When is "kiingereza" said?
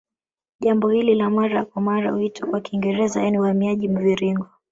2.61-3.23